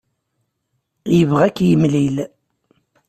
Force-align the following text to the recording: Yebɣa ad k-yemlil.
Yebɣa 1.17 1.43
ad 1.47 1.53
k-yemlil. 1.55 2.17